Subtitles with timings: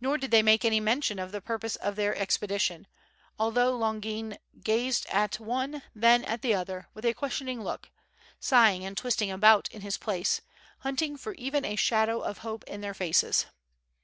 [0.00, 2.84] Nor did they make any mention of the purpose of their expe dition,
[3.38, 7.88] although Longin gazed at one then at the other, with a questioning look,
[8.40, 10.40] sighing and twisting about in his place,
[10.80, 13.46] hunting for even a shadow of hope in their faces.